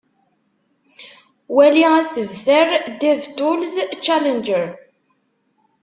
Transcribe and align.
Wali 1.55 1.83
asebter 1.99 2.67
Dev 3.01 3.21
Tools 3.37 3.73
Challenger. 4.05 4.65